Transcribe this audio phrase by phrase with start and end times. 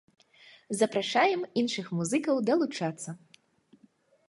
[0.79, 3.09] Запрашаем іншых музыкаў далучацца!